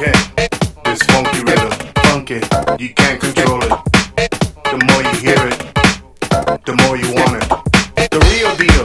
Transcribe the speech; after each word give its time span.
can. 0.00 0.14
This 0.84 1.02
funky 1.12 1.40
rhythm, 1.44 1.72
funky, 2.04 2.40
you 2.78 2.94
can't 2.94 3.20
control 3.20 3.60
it. 3.62 3.70
The 4.70 4.78
more 4.88 5.02
you 5.02 5.16
hear 5.20 5.42
it, 5.52 5.58
the 6.64 6.74
more 6.82 6.96
you 6.96 7.08
want 7.12 7.36
it. 7.36 7.48
The 8.10 8.20
real 8.32 8.52
deal, 8.56 8.84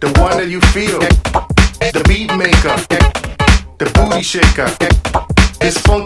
the 0.00 0.20
one 0.20 0.36
that 0.36 0.48
you 0.48 0.60
feel. 0.76 1.00
The 1.94 2.02
beat 2.06 2.30
maker, 2.36 2.76
the 3.78 3.86
booty 3.94 4.22
shaker. 4.22 4.68
This 5.58 5.78
funky 5.78 6.03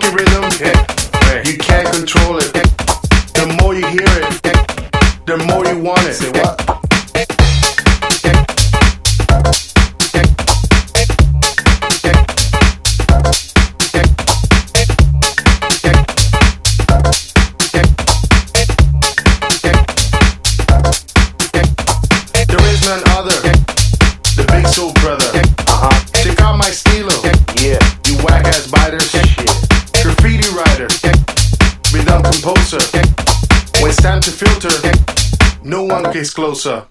gets 36.18 36.34
closer. 36.34 36.84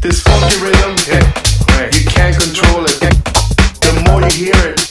This 0.00 0.22
funky 0.24 0.56
rhythm, 0.58 0.90
you 1.94 2.02
can't 2.10 2.34
control 2.34 2.82
it. 2.82 2.98
The 3.78 3.94
more 4.08 4.22
you 4.26 4.50
hear 4.50 4.74
it, 4.74 4.82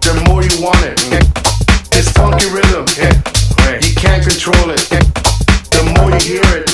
the 0.00 0.16
more 0.24 0.40
you 0.40 0.56
want 0.64 0.80
it. 0.80 0.96
This 1.90 2.08
funky 2.12 2.48
rhythm, 2.48 2.88
you 3.84 3.94
can't 4.00 4.24
control 4.24 4.70
it. 4.72 4.80
The 5.76 5.84
more 5.92 6.08
you 6.08 6.40
hear 6.40 6.48
it, 6.56 6.72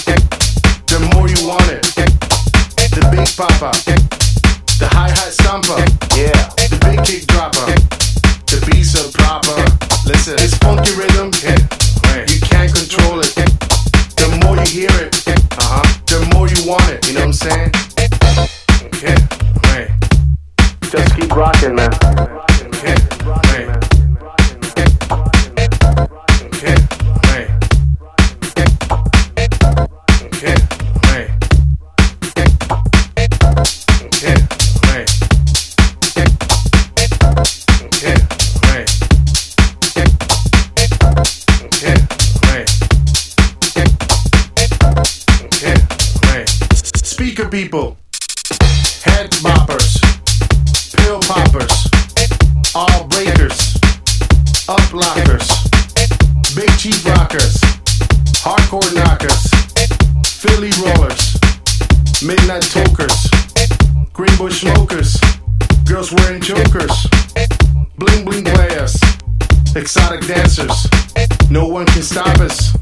the 0.86 1.00
more 1.10 1.26
you 1.26 1.42
want 1.42 1.66
it. 1.66 1.82
The 2.94 3.02
big 3.10 3.26
papa, 3.34 3.74
people, 47.52 47.98
head 49.04 49.30
boppers, 49.44 50.00
pill 50.96 51.20
poppers, 51.20 51.84
all 52.74 53.06
breakers, 53.08 53.76
up 54.70 54.90
lockers, 54.94 55.46
big 56.56 56.70
cheap 56.78 57.04
rockers, 57.04 57.60
hardcore 58.40 58.94
knockers, 58.94 59.50
Philly 60.40 60.70
rollers, 60.80 61.36
midnight 62.24 62.62
tokers, 62.62 63.28
green 64.14 64.34
bush 64.38 64.62
smokers, 64.62 65.20
girls 65.84 66.10
wearing 66.10 66.40
chokers, 66.40 67.06
bling 67.98 68.24
bling 68.24 68.44
players, 68.44 68.96
exotic 69.76 70.26
dancers. 70.26 70.86
No 71.50 71.68
one 71.68 71.84
can 71.84 72.02
stop 72.02 72.38
us. 72.38 72.74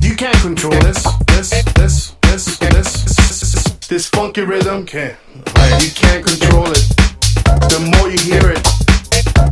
You 0.00 0.16
can't 0.16 0.38
control 0.38 0.80
this, 0.80 1.06
this, 1.26 1.50
this, 1.74 2.14
this, 2.22 2.58
this, 2.58 3.27
this 3.88 4.06
funky 4.06 4.42
rhythm, 4.42 4.84
can't, 4.84 5.16
you 5.34 5.88
can't 5.96 6.22
control 6.22 6.68
it. 6.68 6.84
The 7.72 7.80
more 7.96 8.10
you 8.12 8.20
hear 8.20 8.52
it, 8.52 8.62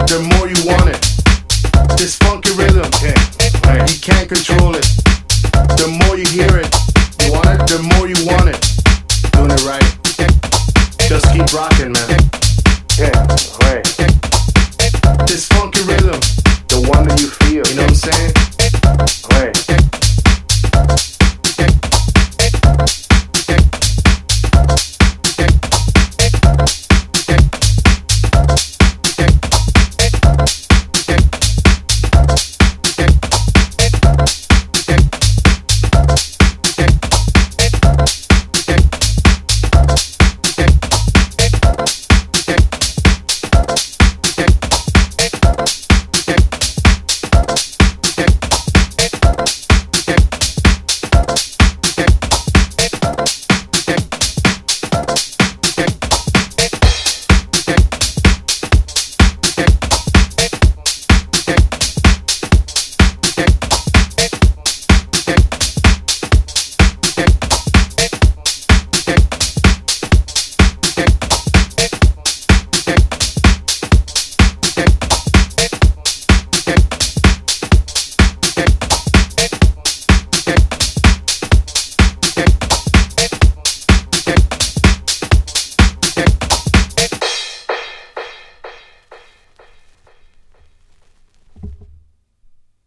the 0.04 0.20
more 0.36 0.44
you 0.44 0.60
want 0.68 0.92
it. 0.92 1.00
This 1.96 2.16
funky 2.16 2.52
rhythm, 2.52 2.84
can't, 3.00 3.16
you 3.88 3.98
can't 3.98 4.28
control 4.28 4.76
it. 4.76 4.84
The 5.80 5.88
more 6.04 6.18
you 6.18 6.28
hear 6.28 6.52
it, 6.60 6.68
you 7.24 7.32
want 7.32 7.48
it, 7.48 7.64
the 7.64 7.80
more 7.96 8.04
you 8.04 8.20
want 8.28 8.52
it. 8.52 8.60
Doing 9.32 9.56
it 9.56 9.64
right. 9.64 9.80
Just 11.08 11.32
keep 11.32 11.48
rocking, 11.56 11.92
man. 11.96 12.20
Yeah, 13.00 13.16
right. 13.64 13.84
This 15.24 15.48
funky 15.48 15.80
rhythm, 15.88 16.20
the 16.68 16.84
one 16.92 17.08
that 17.08 17.16
you 17.22 17.28
feel. 17.40 17.64
You 17.64 17.74
know 17.76 17.88
what 17.88 17.88
I'm 17.88 17.94
saying? 17.94 18.55